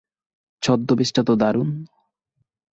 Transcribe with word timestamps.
ছদ্দবেশ 0.63 1.09
টা 1.15 1.21
তো 1.23 1.33
দারুন! 1.35 1.69